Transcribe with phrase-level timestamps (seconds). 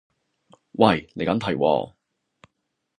[0.71, 1.93] 喂，離緊題喎